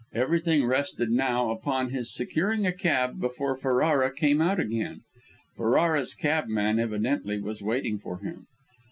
[0.15, 5.01] Everything rested, now, upon his securing a cab before Ferrara came out again.
[5.55, 8.47] Ferrara's cabman, evidently, was waiting for him.